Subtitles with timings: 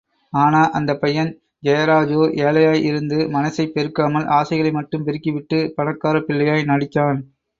[0.33, 1.29] ஆனா, அந்தப் பையன்
[1.63, 7.21] ஜெயராஜோ ஏழையாய் இருந்து, மனசைப் பெருக்காமல் ஆசைகளை மட்டும் பெருக்கிக்கிட்டு, பணக்காரப் பிள்ளையாய் நடிச்சான்!